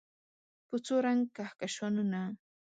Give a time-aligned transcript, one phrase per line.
[0.67, 2.21] په څو رنګ کهکشانونه